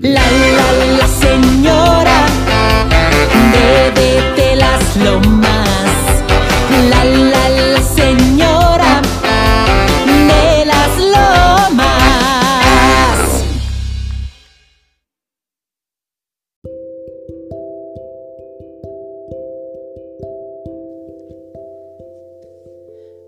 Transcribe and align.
La 0.00 0.20
la 0.20 0.72
la 0.96 1.08
señora 1.08 2.26
de, 3.52 3.90
de, 4.36 4.54
las 4.54 4.96
lomas. 4.96 5.90
La 6.88 7.04
la 7.04 7.48
la 7.48 7.82
señora 7.82 9.02
de 10.06 10.64
las 10.66 10.98
lomas. 10.98 11.88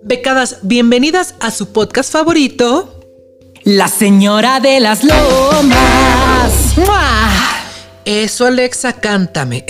Becadas, 0.03 0.59
bienvenidas 0.63 1.35
a 1.41 1.51
su 1.51 1.73
podcast 1.73 2.13
favorito. 2.13 3.01
La 3.65 3.89
señora 3.89 4.61
de 4.61 4.79
las 4.79 5.03
lomas. 5.03 6.40
Eso, 8.05 8.47
Alexa, 8.47 8.93
cántame. 8.95 9.65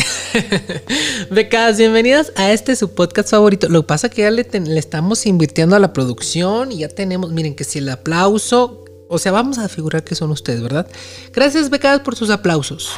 Becadas, 1.30 1.78
bienvenidas 1.78 2.32
a 2.36 2.52
este 2.52 2.76
su 2.76 2.94
podcast 2.94 3.30
favorito. 3.30 3.68
Lo 3.68 3.82
que 3.82 3.86
pasa 3.88 4.06
es 4.06 4.14
que 4.14 4.22
ya 4.22 4.30
le, 4.30 4.46
estamos 4.78 5.26
invirtiendo 5.26 5.76
a 5.76 5.78
la 5.78 5.92
producción 5.92 6.72
y 6.72 6.78
ya 6.78 6.88
tenemos, 6.88 7.32
miren 7.32 7.54
que 7.54 7.64
si 7.64 7.80
el 7.80 7.88
aplauso, 7.88 8.84
o 9.08 9.18
sea, 9.18 9.32
vamos 9.32 9.58
a 9.58 9.68
figurar 9.68 10.04
que 10.04 10.14
son 10.14 10.30
ustedes, 10.30 10.62
¿verdad? 10.62 10.86
Gracias, 11.32 11.70
Becadas, 11.70 12.00
por 12.00 12.16
sus 12.16 12.30
aplausos. 12.30 12.92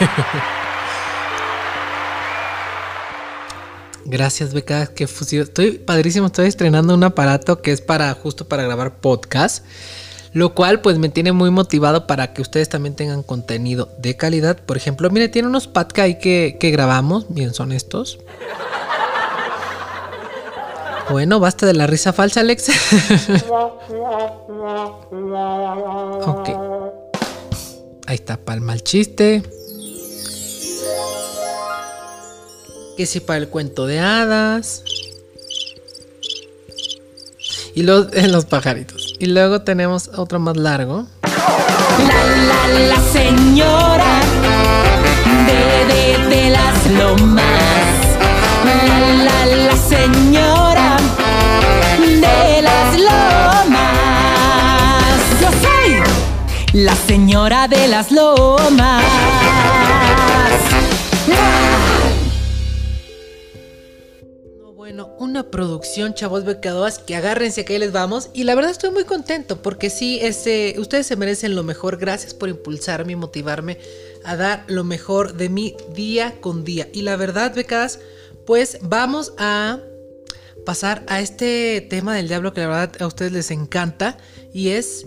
Gracias, 4.04 4.52
Beca. 4.52 4.86
Que 4.86 5.06
fusión. 5.06 5.44
Estoy 5.44 5.78
padrísimo. 5.78 6.26
Estoy 6.26 6.46
estrenando 6.46 6.94
un 6.94 7.04
aparato 7.04 7.62
que 7.62 7.72
es 7.72 7.80
para 7.80 8.12
justo 8.12 8.46
para 8.46 8.62
grabar 8.62 9.00
podcast. 9.00 9.64
Lo 10.34 10.54
cual 10.54 10.80
pues 10.80 10.98
me 10.98 11.08
tiene 11.08 11.32
muy 11.32 11.50
motivado 11.50 12.06
para 12.06 12.34
que 12.34 12.42
ustedes 12.42 12.68
también 12.68 12.94
tengan 12.94 13.22
contenido 13.22 13.88
de 13.98 14.16
calidad. 14.16 14.58
Por 14.58 14.76
ejemplo, 14.76 15.08
mire, 15.08 15.30
tiene 15.30 15.48
unos 15.48 15.66
pads 15.68 15.98
ahí 16.00 16.18
que, 16.18 16.58
que 16.60 16.70
grabamos. 16.70 17.26
Bien, 17.28 17.54
son 17.54 17.72
estos. 17.72 18.18
Bueno, 21.10 21.40
basta 21.40 21.66
de 21.66 21.74
la 21.74 21.86
risa 21.86 22.12
falsa, 22.12 22.40
Alex. 22.40 22.68
ok. 26.26 26.48
Ahí 28.06 28.16
está, 28.16 28.36
palma 28.36 28.74
el 28.74 28.82
chiste. 28.82 29.42
que 32.96 33.06
si 33.06 33.20
para 33.20 33.38
el 33.38 33.48
cuento 33.48 33.86
de 33.86 33.98
hadas. 34.00 34.82
Y 37.74 37.82
los, 37.82 38.14
los 38.28 38.44
pajaritos. 38.44 39.03
Y 39.18 39.26
luego 39.26 39.62
tenemos 39.62 40.10
otro 40.16 40.38
más 40.40 40.56
largo. 40.56 41.06
La, 41.22 42.24
la, 42.48 42.68
la 42.88 43.00
señora 43.12 44.20
de, 45.46 45.60
de, 45.94 46.02
de 46.36 46.50
las 46.50 46.86
lomas. 46.90 47.44
La, 48.64 48.74
la, 49.24 49.46
la 49.46 49.76
señora 49.76 50.96
de 52.00 52.62
las 52.62 52.98
lomas. 52.98 53.82
Yo 55.40 55.48
soy 55.62 56.02
la 56.82 56.96
señora 56.96 57.68
de 57.68 57.88
las 57.88 58.10
lomas. 58.10 59.04
Bueno, 61.26 61.93
una 65.34 65.50
producción, 65.50 66.14
chavos 66.14 66.44
becados, 66.44 67.00
que 67.00 67.16
agárrense 67.16 67.64
que 67.64 67.72
ahí 67.72 67.78
les 67.80 67.90
vamos. 67.90 68.30
Y 68.34 68.44
la 68.44 68.54
verdad 68.54 68.70
estoy 68.70 68.92
muy 68.92 69.02
contento 69.02 69.60
porque 69.62 69.90
sí, 69.90 70.20
este, 70.22 70.76
ustedes 70.78 71.08
se 71.08 71.16
merecen 71.16 71.56
lo 71.56 71.64
mejor. 71.64 71.96
Gracias 71.96 72.34
por 72.34 72.48
impulsarme 72.48 73.14
y 73.14 73.16
motivarme 73.16 73.78
a 74.22 74.36
dar 74.36 74.64
lo 74.68 74.84
mejor 74.84 75.34
de 75.34 75.48
mí 75.48 75.74
día 75.92 76.40
con 76.40 76.62
día. 76.62 76.88
Y 76.92 77.02
la 77.02 77.16
verdad, 77.16 77.52
becadas, 77.52 77.98
pues 78.46 78.78
vamos 78.82 79.32
a 79.36 79.80
pasar 80.64 81.02
a 81.08 81.20
este 81.20 81.80
tema 81.80 82.14
del 82.14 82.28
diablo 82.28 82.54
que 82.54 82.60
la 82.60 82.68
verdad 82.68 83.02
a 83.02 83.06
ustedes 83.08 83.32
les 83.32 83.50
encanta. 83.50 84.16
Y 84.52 84.68
es... 84.68 85.04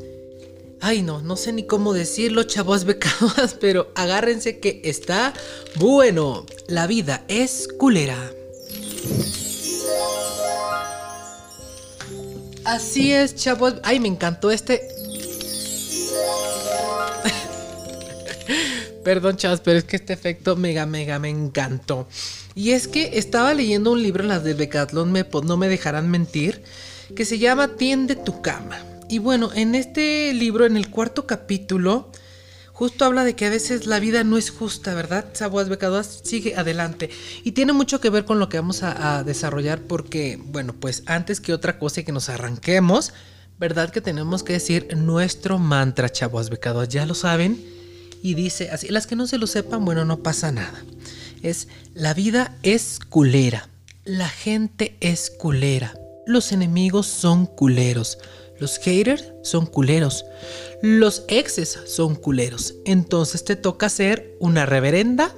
Ay, 0.81 1.03
no, 1.03 1.21
no 1.21 1.37
sé 1.37 1.53
ni 1.53 1.65
cómo 1.65 1.93
decirlo, 1.93 2.43
chavos 2.43 2.83
becados, 2.83 3.55
pero 3.61 3.91
agárrense 3.95 4.59
que 4.59 4.81
está 4.83 5.33
bueno. 5.75 6.45
La 6.67 6.85
vida 6.85 7.23
es 7.29 7.69
culera. 7.79 8.33
Así 12.67 13.13
es, 13.13 13.33
chavos. 13.33 13.75
Ay, 13.83 14.01
me 14.01 14.09
encantó 14.09 14.51
este. 14.51 14.89
Perdón, 19.05 19.37
chavos, 19.37 19.61
pero 19.61 19.77
es 19.77 19.85
que 19.85 19.95
este 19.95 20.11
efecto 20.11 20.57
mega, 20.57 20.85
mega 20.85 21.17
me 21.17 21.29
encantó. 21.29 22.09
Y 22.55 22.71
es 22.71 22.89
que 22.89 23.17
estaba 23.17 23.53
leyendo 23.53 23.93
un 23.93 24.03
libro, 24.03 24.21
las 24.25 24.43
de 24.43 24.53
Decathlon, 24.53 25.13
me, 25.13 25.25
no 25.45 25.55
me 25.55 25.69
dejarán 25.69 26.11
mentir, 26.11 26.61
que 27.15 27.23
se 27.23 27.39
llama 27.39 27.77
Tiende 27.77 28.17
tu 28.17 28.41
cama. 28.41 28.83
Y 29.07 29.19
bueno, 29.19 29.49
en 29.55 29.73
este 29.73 30.33
libro, 30.33 30.65
en 30.65 30.75
el 30.75 30.89
cuarto 30.89 31.25
capítulo, 31.25 32.11
justo 32.77 33.05
habla 33.05 33.23
de 33.23 33.35
que 33.35 33.47
a 33.47 33.49
veces 33.49 33.87
la 33.87 33.99
vida 33.99 34.23
no 34.23 34.37
es 34.37 34.51
justa, 34.51 34.93
¿verdad? 34.93 35.25
Sabuas 35.33 35.67
Becadoas 35.67 36.21
sigue 36.23 36.55
adelante. 36.55 37.09
Y 37.43 37.53
tiene 37.53 37.73
mucho 37.73 37.99
que 37.99 38.11
ver 38.11 38.23
con 38.23 38.37
lo 38.37 38.49
que 38.49 38.57
vamos 38.57 38.83
a, 38.83 39.23
desarrollar 39.23 39.81
porque, 39.81 40.39
bueno, 40.51 40.73
pues 40.73 41.01
antes 41.07 41.41
que 41.41 41.53
otra 41.53 41.79
cosa 41.79 42.01
y 42.01 42.03
que 42.03 42.11
nos 42.11 42.29
arranquemos, 42.29 43.13
¿verdad? 43.57 43.89
Que 43.89 43.99
tenemos 43.99 44.43
que 44.43 44.53
decir 44.53 44.95
nuestro 44.95 45.57
mantra, 45.57 46.11
chavos 46.11 46.51
becados, 46.51 46.87
ya 46.87 47.07
lo 47.07 47.15
saben. 47.15 47.65
Y 48.21 48.35
dice 48.35 48.69
así, 48.69 48.89
las 48.89 49.07
que 49.07 49.15
no 49.15 49.25
se 49.25 49.39
lo 49.39 49.47
sepan, 49.47 49.83
bueno, 49.83 50.05
no 50.05 50.19
pasa 50.19 50.51
nada. 50.51 50.85
Es, 51.41 51.69
la 51.95 52.13
vida 52.13 52.55
es 52.61 52.99
culera, 52.99 53.69
la 54.05 54.29
gente 54.29 54.97
es 54.99 55.31
culera, 55.31 55.95
los 56.27 56.51
enemigos 56.51 57.07
son 57.07 57.47
culeros. 57.47 58.19
Los 58.59 58.77
haters 58.79 59.33
son 59.43 59.65
culeros. 59.65 60.25
Los 60.81 61.25
exes 61.27 61.79
son 61.85 62.15
culeros. 62.15 62.75
Entonces 62.85 63.43
te 63.43 63.55
toca 63.55 63.89
ser 63.89 64.35
una 64.39 64.65
reverenda 64.65 65.33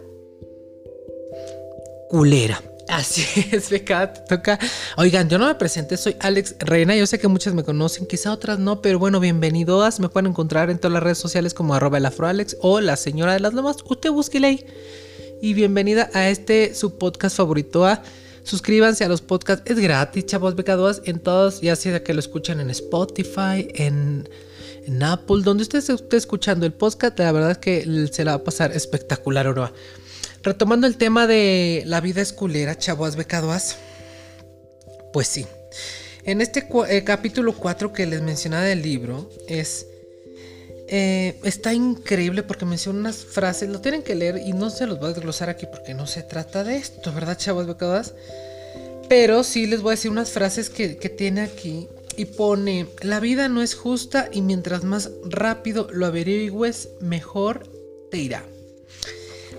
culera. 2.09 2.61
Así 2.87 3.23
es, 3.51 3.69
Beca, 3.69 4.13
te 4.13 4.35
toca. 4.35 4.57
Oigan, 4.97 5.29
yo 5.29 5.37
no 5.37 5.47
me 5.47 5.55
presenté, 5.55 5.95
soy 5.95 6.15
Alex 6.19 6.55
Reina. 6.59 6.95
Yo 6.95 7.05
sé 7.05 7.19
que 7.19 7.27
muchas 7.27 7.53
me 7.53 7.63
conocen, 7.63 8.07
quizá 8.07 8.33
otras 8.33 8.57
no, 8.57 8.81
pero 8.81 8.97
bueno, 8.99 9.19
bienvenidos. 9.19 9.99
Me 9.99 10.09
pueden 10.09 10.31
encontrar 10.31 10.69
en 10.69 10.79
todas 10.79 10.93
las 10.93 11.03
redes 11.03 11.19
sociales 11.19 11.53
como 11.53 11.75
arroba 11.75 11.99
el 11.99 12.07
o 12.61 12.81
la 12.81 12.95
señora 12.95 13.33
de 13.33 13.39
las 13.41 13.53
lomas. 13.53 13.77
Usted 13.87 14.11
búsquele 14.11 14.47
ahí. 14.47 14.65
Y 15.41 15.53
bienvenida 15.53 16.09
a 16.13 16.29
este 16.29 16.73
su 16.73 16.97
podcast 16.97 17.37
favorito. 17.37 17.85
A 17.85 18.01
Suscríbanse 18.43 19.03
a 19.03 19.09
los 19.09 19.21
podcasts, 19.21 19.69
es 19.69 19.79
gratis, 19.79 20.25
chavos 20.25 20.55
becados, 20.55 21.01
en 21.05 21.19
todos, 21.19 21.61
ya 21.61 21.75
sea 21.75 22.03
que 22.03 22.13
lo 22.13 22.19
escuchan 22.19 22.59
en 22.59 22.69
Spotify, 22.69 23.67
en, 23.75 24.27
en 24.85 25.03
Apple, 25.03 25.41
donde 25.43 25.63
usted 25.63 25.79
esté 25.79 26.17
escuchando 26.17 26.65
el 26.65 26.73
podcast, 26.73 27.17
la 27.19 27.31
verdad 27.31 27.51
es 27.51 27.57
que 27.57 28.09
se 28.11 28.23
la 28.23 28.31
va 28.31 28.37
a 28.37 28.43
pasar 28.43 28.71
espectacular, 28.71 29.47
Oroa. 29.47 29.73
Retomando 30.41 30.87
el 30.87 30.97
tema 30.97 31.27
de 31.27 31.83
la 31.85 31.99
vida 31.99 32.21
esculera, 32.21 32.77
chavos 32.77 33.15
becados, 33.15 33.75
pues 35.11 35.27
sí. 35.27 35.45
En 36.23 36.41
este 36.41 36.67
eh, 36.89 37.03
capítulo 37.03 37.53
4 37.53 37.91
que 37.91 38.05
les 38.05 38.21
mencionaba 38.21 38.63
del 38.63 38.81
libro, 38.81 39.29
es 39.47 39.87
eh, 40.89 41.39
está 41.43 41.73
increíble 41.73 42.43
porque 42.43 42.65
menciona 42.65 42.99
unas 42.99 43.23
frases, 43.23 43.69
lo 43.69 43.81
tienen 43.81 44.03
que 44.03 44.15
leer 44.15 44.41
y 44.45 44.53
no 44.53 44.69
se 44.69 44.87
los 44.87 44.99
voy 44.99 45.11
a 45.11 45.13
desglosar 45.13 45.49
aquí 45.49 45.65
porque 45.65 45.93
no 45.93 46.07
se 46.07 46.23
trata 46.23 46.63
de 46.63 46.77
esto, 46.77 47.13
¿verdad, 47.13 47.37
chavos 47.37 47.67
becadas? 47.67 48.13
Pero 49.07 49.43
sí 49.43 49.67
les 49.67 49.81
voy 49.81 49.91
a 49.91 49.95
decir 49.95 50.11
unas 50.11 50.31
frases 50.31 50.69
que, 50.69 50.97
que 50.97 51.09
tiene 51.09 51.41
aquí 51.41 51.87
y 52.17 52.25
pone, 52.25 52.87
la 53.01 53.19
vida 53.19 53.47
no 53.47 53.61
es 53.61 53.75
justa 53.75 54.29
y 54.31 54.41
mientras 54.41 54.83
más 54.83 55.11
rápido 55.23 55.87
lo 55.91 56.05
averigües, 56.05 56.89
mejor 56.99 57.69
te 58.11 58.17
irá. 58.17 58.43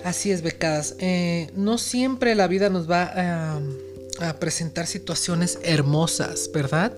Así 0.04 0.30
es, 0.30 0.42
becadas. 0.42 0.96
Eh, 0.98 1.50
no 1.54 1.78
siempre 1.78 2.34
la 2.34 2.46
vida 2.46 2.70
nos 2.70 2.90
va 2.90 3.12
a, 3.14 3.60
a 4.22 4.38
presentar 4.38 4.86
situaciones 4.86 5.58
hermosas, 5.62 6.50
¿verdad? 6.52 6.92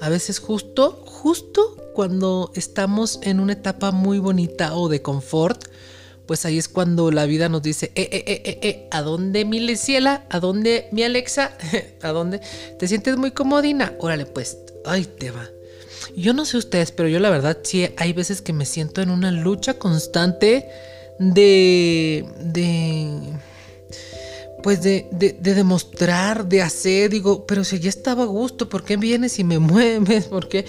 A 0.00 0.08
veces 0.08 0.38
justo, 0.38 1.02
justo 1.06 1.76
cuando 1.94 2.50
estamos 2.54 3.20
en 3.22 3.40
una 3.40 3.52
etapa 3.52 3.90
muy 3.92 4.18
bonita 4.18 4.74
o 4.74 4.88
de 4.88 5.02
confort, 5.02 5.64
pues 6.26 6.46
ahí 6.46 6.58
es 6.58 6.68
cuando 6.68 7.10
la 7.10 7.26
vida 7.26 7.48
nos 7.48 7.62
dice, 7.62 7.92
eh, 7.94 8.08
eh, 8.10 8.58
eh, 8.62 8.88
¿a 8.90 9.02
dónde 9.02 9.44
mi 9.44 9.60
Leciela? 9.60 10.24
¿A 10.30 10.40
dónde 10.40 10.88
mi 10.90 11.02
Alexa? 11.02 11.56
¿A 12.02 12.08
dónde? 12.08 12.40
¿Te 12.78 12.88
sientes 12.88 13.16
muy 13.16 13.30
comodina? 13.30 13.94
Órale, 13.98 14.26
pues, 14.26 14.58
ay, 14.86 15.04
te 15.04 15.30
va. 15.30 15.48
Yo 16.16 16.32
no 16.32 16.44
sé 16.44 16.56
ustedes, 16.56 16.92
pero 16.92 17.08
yo 17.08 17.18
la 17.18 17.30
verdad 17.30 17.58
sí 17.62 17.88
hay 17.96 18.12
veces 18.12 18.40
que 18.40 18.52
me 18.52 18.66
siento 18.66 19.02
en 19.02 19.10
una 19.10 19.30
lucha 19.30 19.74
constante 19.74 20.68
de... 21.18 22.26
de 22.40 23.32
pues 24.64 24.80
de, 24.80 25.06
de, 25.12 25.36
de, 25.38 25.54
demostrar, 25.54 26.48
de 26.48 26.62
hacer, 26.62 27.10
digo, 27.10 27.44
pero 27.46 27.64
si 27.64 27.78
ya 27.80 27.90
estaba 27.90 28.22
a 28.22 28.26
gusto, 28.26 28.70
¿por 28.70 28.82
qué 28.82 28.96
vienes 28.96 29.38
y 29.38 29.44
me 29.44 29.58
mueves? 29.58 30.24
¿Por 30.24 30.48
qué? 30.48 30.64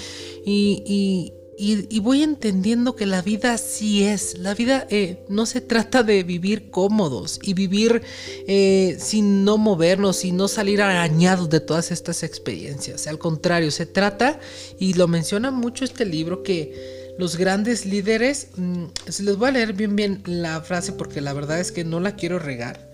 Y, 0.45 1.31
y, 1.57 1.87
y, 1.89 1.99
voy 2.01 2.21
entendiendo 2.21 2.97
que 2.97 3.05
la 3.05 3.21
vida 3.21 3.53
así 3.53 4.03
es. 4.03 4.37
La 4.37 4.53
vida 4.53 4.85
eh, 4.89 5.23
no 5.29 5.45
se 5.45 5.61
trata 5.61 6.03
de 6.03 6.23
vivir 6.23 6.69
cómodos 6.71 7.39
y 7.41 7.53
vivir 7.53 8.01
eh, 8.47 8.97
sin 8.99 9.45
no 9.45 9.57
movernos 9.57 10.25
y 10.25 10.33
no 10.33 10.49
salir 10.49 10.81
arañados 10.81 11.49
de 11.49 11.61
todas 11.61 11.89
estas 11.89 12.23
experiencias. 12.23 13.07
Al 13.07 13.17
contrario, 13.17 13.71
se 13.71 13.85
trata, 13.85 14.41
y 14.77 14.95
lo 14.95 15.07
menciona 15.07 15.51
mucho 15.51 15.85
este 15.85 16.03
libro, 16.03 16.43
que 16.43 17.15
los 17.17 17.37
grandes 17.37 17.85
líderes, 17.85 18.49
mm, 18.57 18.83
les 19.23 19.37
voy 19.37 19.47
a 19.47 19.51
leer 19.53 19.71
bien 19.71 19.95
bien 19.95 20.21
la 20.25 20.59
frase 20.59 20.91
porque 20.91 21.21
la 21.21 21.31
verdad 21.31 21.61
es 21.61 21.71
que 21.71 21.85
no 21.85 22.01
la 22.01 22.17
quiero 22.17 22.39
regar. 22.39 22.84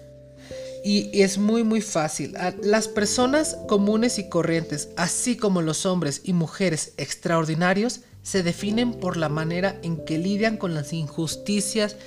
Y 0.83 1.21
es 1.21 1.37
muy 1.37 1.63
muy 1.63 1.81
fácil. 1.81 2.33
Las 2.63 2.87
personas 2.87 3.57
comunes 3.67 4.17
y 4.17 4.29
corrientes, 4.29 4.89
así 4.97 5.37
como 5.37 5.61
los 5.61 5.85
hombres 5.85 6.21
y 6.23 6.33
mujeres 6.33 6.93
extraordinarios, 6.97 8.01
se 8.23 8.43
definen 8.43 8.93
por 8.93 9.17
la 9.17 9.29
manera 9.29 9.79
en 9.83 10.03
que 10.05 10.17
lidian 10.17 10.57
con 10.57 10.73
las 10.73 10.93
injusticias 10.93 11.97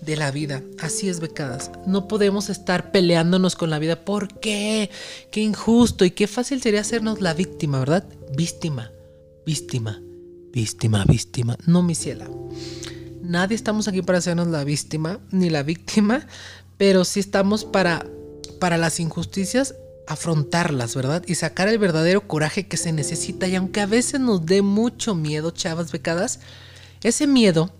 de 0.00 0.16
la 0.16 0.30
vida. 0.30 0.62
Así 0.80 1.08
es, 1.08 1.20
becadas. 1.20 1.70
No 1.86 2.08
podemos 2.08 2.50
estar 2.50 2.90
peleándonos 2.90 3.56
con 3.56 3.70
la 3.70 3.78
vida. 3.78 4.04
¿Por 4.04 4.38
qué? 4.40 4.90
Qué 5.30 5.40
injusto 5.40 6.04
y 6.04 6.10
qué 6.10 6.26
fácil 6.26 6.60
sería 6.60 6.80
hacernos 6.80 7.20
la 7.20 7.34
víctima, 7.34 7.78
¿verdad? 7.78 8.04
Víctima, 8.36 8.90
víctima, 9.46 10.02
víctima, 10.52 11.04
víctima. 11.04 11.56
No, 11.66 11.82
mi 11.82 11.94
ciela. 11.94 12.28
Nadie 13.22 13.56
estamos 13.56 13.88
aquí 13.88 14.02
para 14.02 14.18
hacernos 14.18 14.48
la 14.48 14.64
víctima 14.64 15.20
ni 15.30 15.48
la 15.48 15.62
víctima, 15.62 16.26
pero 16.76 17.04
sí 17.04 17.20
estamos 17.20 17.64
para, 17.64 18.06
para 18.54 18.78
las 18.78 19.00
injusticias 19.00 19.74
afrontarlas, 20.06 20.94
¿verdad? 20.94 21.22
Y 21.26 21.34
sacar 21.34 21.68
el 21.68 21.78
verdadero 21.78 22.26
coraje 22.26 22.66
que 22.66 22.76
se 22.76 22.92
necesita. 22.92 23.46
Y 23.46 23.56
aunque 23.56 23.80
a 23.80 23.86
veces 23.86 24.20
nos 24.20 24.44
dé 24.46 24.62
mucho 24.62 25.14
miedo, 25.14 25.50
chavas 25.50 25.92
becadas, 25.92 26.40
ese 27.02 27.26
miedo 27.26 27.70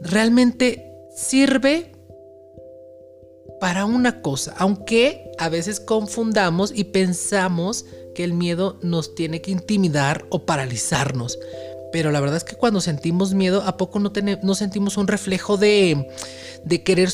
realmente 0.00 0.90
sirve 1.16 1.92
para 3.60 3.86
una 3.86 4.20
cosa, 4.20 4.54
aunque 4.58 5.32
a 5.38 5.48
veces 5.48 5.80
confundamos 5.80 6.72
y 6.74 6.84
pensamos 6.84 7.86
que 8.14 8.24
el 8.24 8.34
miedo 8.34 8.78
nos 8.82 9.14
tiene 9.14 9.40
que 9.40 9.50
intimidar 9.50 10.26
o 10.30 10.44
paralizarnos. 10.44 11.38
Pero 11.92 12.10
la 12.10 12.20
verdad 12.20 12.36
es 12.36 12.44
que 12.44 12.56
cuando 12.56 12.80
sentimos 12.80 13.32
miedo, 13.32 13.62
¿a 13.62 13.76
poco 13.76 13.98
no, 13.98 14.54
sentimos 14.54 14.96
un 14.96 15.06
reflejo 15.06 15.56
de, 15.56 16.08
de 16.66 16.82
querer 16.82 17.10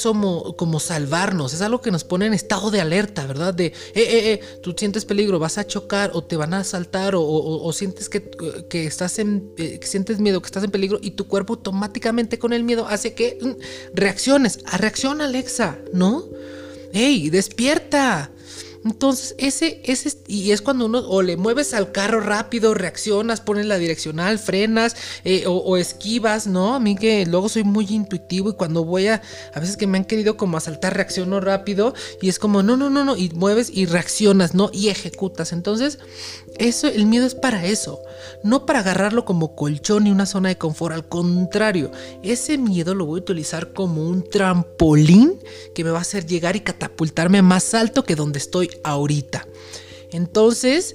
como 0.56 0.80
salvarnos? 0.80 1.52
Es 1.52 1.60
algo 1.60 1.82
que 1.82 1.90
nos 1.90 2.04
pone 2.04 2.26
en 2.26 2.32
estado 2.32 2.70
de 2.70 2.80
alerta, 2.80 3.26
¿verdad? 3.26 3.52
De, 3.52 3.66
eh, 3.66 3.72
eh, 3.94 4.32
eh, 4.32 4.40
tú 4.62 4.74
sientes 4.76 5.04
peligro, 5.04 5.38
vas 5.38 5.58
a 5.58 5.66
chocar 5.66 6.10
o 6.14 6.24
te 6.24 6.36
van 6.36 6.54
a 6.54 6.60
asaltar 6.60 7.12
o, 7.14 7.72
sientes 7.74 8.08
que, 8.08 8.22
que 8.68 8.86
estás 8.86 9.18
en, 9.18 9.52
eh, 9.58 9.78
sientes 9.82 10.18
miedo, 10.20 10.40
que 10.40 10.46
estás 10.46 10.64
en 10.64 10.70
peligro 10.70 10.98
y 11.02 11.12
tu 11.12 11.28
cuerpo 11.28 11.54
automáticamente 11.54 12.38
con 12.38 12.54
el 12.54 12.64
miedo 12.64 12.86
hace 12.88 13.12
que 13.12 13.38
mm, 13.40 13.94
reacciones. 13.94 14.60
A 14.64 14.78
reacción, 14.78 15.20
Alexa, 15.20 15.78
¿no? 15.92 16.24
¡Ey, 16.94 17.28
despierta! 17.28 18.30
Entonces, 18.84 19.34
ese, 19.38 19.80
ese, 19.84 20.12
y 20.26 20.50
es 20.50 20.60
cuando 20.60 20.86
uno 20.86 20.98
o 20.98 21.22
le 21.22 21.36
mueves 21.36 21.72
al 21.72 21.92
carro 21.92 22.20
rápido, 22.20 22.74
reaccionas, 22.74 23.40
pones 23.40 23.66
la 23.66 23.78
direccional, 23.78 24.38
frenas 24.38 24.96
eh, 25.24 25.44
o, 25.46 25.76
esquivas, 25.76 26.46
¿no? 26.46 26.74
A 26.74 26.80
mí 26.80 26.96
que 26.96 27.24
luego 27.26 27.48
soy 27.48 27.64
muy 27.64 27.86
intuitivo 27.88 28.50
y 28.50 28.54
cuando 28.54 28.84
voy 28.84 29.06
a, 29.06 29.22
a 29.54 29.60
veces 29.60 29.76
que 29.76 29.86
me 29.86 29.98
han 29.98 30.04
querido 30.04 30.36
como 30.36 30.56
asaltar, 30.56 30.96
reacciono 30.96 31.40
rápido 31.40 31.94
y 32.20 32.28
es 32.28 32.38
como, 32.38 32.62
no, 32.62 32.76
no, 32.76 32.90
no, 32.90 33.04
no, 33.04 33.16
y 33.16 33.30
mueves 33.30 33.70
y 33.72 33.86
reaccionas, 33.86 34.54
¿no? 34.54 34.70
Y 34.72 34.88
ejecutas. 34.88 35.52
Entonces, 35.52 35.98
eso, 36.58 36.88
el 36.88 37.06
miedo 37.06 37.26
es 37.26 37.34
para 37.34 37.64
eso, 37.66 38.02
no 38.42 38.66
para 38.66 38.80
agarrarlo 38.80 39.24
como 39.24 39.54
colchón 39.54 40.06
y 40.06 40.10
una 40.10 40.26
zona 40.26 40.50
de 40.50 40.58
confort, 40.58 40.94
al 40.94 41.08
contrario, 41.08 41.90
ese 42.22 42.58
miedo 42.58 42.94
lo 42.94 43.06
voy 43.06 43.20
a 43.20 43.22
utilizar 43.22 43.72
como 43.72 44.06
un 44.08 44.28
trampolín 44.28 45.38
que 45.74 45.84
me 45.84 45.90
va 45.90 45.98
a 45.98 46.02
hacer 46.02 46.26
llegar 46.26 46.56
y 46.56 46.60
catapultarme 46.60 47.42
más 47.42 47.74
alto 47.74 48.04
que 48.04 48.16
donde 48.16 48.38
estoy 48.38 48.70
ahorita. 48.84 49.46
Entonces, 50.12 50.94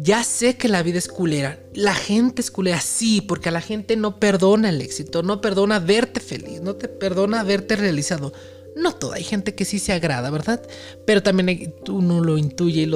ya 0.00 0.22
sé 0.22 0.56
que 0.56 0.68
la 0.68 0.82
vida 0.82 0.98
es 0.98 1.08
culera. 1.08 1.58
La 1.74 1.94
gente 1.94 2.40
es 2.40 2.50
culera, 2.50 2.80
sí, 2.80 3.20
porque 3.20 3.48
a 3.48 3.52
la 3.52 3.60
gente 3.60 3.96
no 3.96 4.20
perdona 4.20 4.68
el 4.68 4.80
éxito, 4.80 5.22
no 5.22 5.40
perdona 5.40 5.80
verte 5.80 6.20
feliz, 6.20 6.60
no 6.60 6.76
te 6.76 6.88
perdona 6.88 7.42
verte 7.42 7.76
realizado. 7.76 8.32
No 8.76 8.94
toda, 8.94 9.16
hay 9.16 9.24
gente 9.24 9.54
que 9.54 9.64
sí 9.64 9.78
se 9.78 9.92
agrada, 9.92 10.30
¿verdad? 10.30 10.62
Pero 11.04 11.22
también 11.22 11.74
tú 11.84 12.00
no 12.00 12.22
lo 12.22 12.38
intuye 12.38 12.88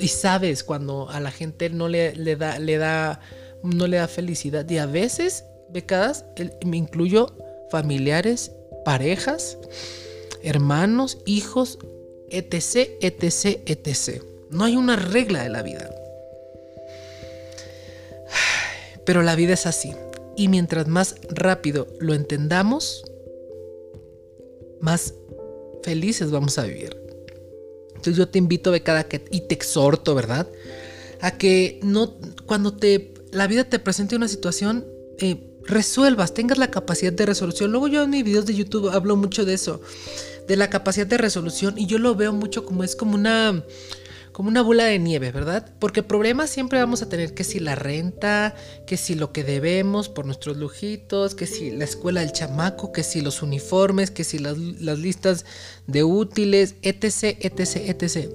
y, 0.00 0.08
sabes 0.08 0.62
cuando 0.64 1.08
a 1.08 1.20
la 1.20 1.30
gente 1.30 1.70
no 1.70 1.88
le, 1.88 2.14
le, 2.14 2.36
da, 2.36 2.58
le 2.58 2.76
da, 2.76 3.20
no 3.62 3.86
le 3.86 3.96
da 3.96 4.08
felicidad. 4.08 4.68
Y 4.68 4.78
a 4.78 4.86
veces, 4.86 5.44
becadas, 5.70 6.24
me 6.64 6.76
incluyo 6.76 7.34
familiares, 7.70 8.52
parejas, 8.84 9.56
hermanos, 10.42 11.18
hijos, 11.24 11.78
etc, 12.30 12.90
etc, 13.00 13.60
etc. 13.66 14.22
No 14.50 14.64
hay 14.64 14.76
una 14.76 14.96
regla 14.96 15.42
de 15.42 15.48
la 15.48 15.62
vida. 15.62 15.90
Pero 19.04 19.22
la 19.22 19.34
vida 19.34 19.54
es 19.54 19.66
así. 19.66 19.92
Y 20.36 20.48
mientras 20.48 20.86
más 20.88 21.16
rápido 21.28 21.86
lo 21.98 22.14
entendamos, 22.14 23.04
más 24.80 25.14
felices 25.82 26.30
vamos 26.30 26.58
a 26.58 26.64
vivir. 26.64 26.96
Entonces 27.88 28.16
yo 28.16 28.28
te 28.28 28.38
invito, 28.38 28.70
becada, 28.70 29.04
que, 29.04 29.24
y 29.30 29.42
te 29.42 29.54
exhorto, 29.54 30.14
¿verdad? 30.14 30.48
A 31.20 31.32
que 31.32 31.80
no, 31.82 32.16
cuando 32.46 32.74
te, 32.74 33.14
la 33.30 33.46
vida 33.46 33.64
te 33.64 33.78
presente 33.78 34.16
una 34.16 34.28
situación, 34.28 34.86
eh, 35.18 35.46
resuelvas, 35.64 36.32
tengas 36.32 36.58
la 36.58 36.70
capacidad 36.70 37.12
de 37.12 37.26
resolución. 37.26 37.70
Luego 37.70 37.88
yo 37.88 38.02
en 38.04 38.10
mis 38.10 38.24
videos 38.24 38.46
de 38.46 38.54
YouTube 38.54 38.88
hablo 38.90 39.16
mucho 39.16 39.44
de 39.44 39.54
eso 39.54 39.80
de 40.50 40.56
la 40.56 40.68
capacidad 40.68 41.06
de 41.06 41.16
resolución 41.16 41.78
y 41.78 41.86
yo 41.86 41.98
lo 41.98 42.16
veo 42.16 42.32
mucho 42.32 42.64
como 42.64 42.82
es 42.82 42.96
como 42.96 43.14
una 43.14 43.62
como 44.32 44.48
una 44.48 44.62
bola 44.62 44.84
de 44.84 44.98
nieve, 44.98 45.32
¿verdad? 45.32 45.72
Porque 45.78 46.02
problemas 46.02 46.50
siempre 46.50 46.78
vamos 46.78 47.02
a 47.02 47.08
tener 47.08 47.34
que 47.34 47.44
si 47.44 47.58
la 47.58 47.74
renta, 47.74 48.54
que 48.86 48.96
si 48.96 49.14
lo 49.14 49.32
que 49.32 49.44
debemos 49.44 50.08
por 50.08 50.26
nuestros 50.26 50.56
lujitos, 50.56 51.34
que 51.34 51.46
si 51.46 51.70
la 51.70 51.84
escuela 51.84 52.20
del 52.20 52.32
chamaco, 52.32 52.92
que 52.92 53.02
si 53.02 53.20
los 53.20 53.42
uniformes, 53.42 54.10
que 54.10 54.24
si 54.24 54.38
las, 54.38 54.56
listas 54.56 55.44
de 55.86 56.04
útiles, 56.04 56.76
etc, 56.82 57.36
etc, 57.40 57.76
etc. 57.76 58.30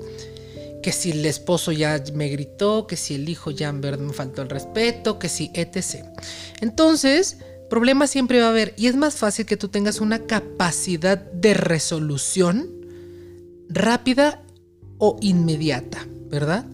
Que 0.84 0.92
si 0.92 1.12
el 1.12 1.26
esposo 1.26 1.72
ya 1.72 2.02
me 2.14 2.30
gritó, 2.30 2.88
que 2.88 2.96
si 2.96 3.16
el 3.16 3.28
hijo 3.30 3.52
ya 3.52 3.72
me 3.72 4.14
faltó 4.14 4.42
el 4.42 4.50
respeto, 4.50 5.20
que 5.20 5.30
si 5.30 5.52
etc. 5.54 6.06
Entonces, 6.62 7.38
Problemas 7.70 8.12
siempre 8.12 8.40
va 8.40 8.48
a 8.48 8.50
haber 8.50 8.74
y 8.78 8.88
es 8.88 8.96
más 8.96 9.16
fácil 9.16 9.46
que 9.46 9.58
tú 9.58 9.70
tengas 9.70 10.00
una 10.00 10.20
capacidad 10.20 11.18
de 11.18 11.56
resolución 11.56 12.70
rápida 13.70 14.45
o 14.98 15.18
inmediata, 15.22 16.06
¿verdad? 16.30 16.66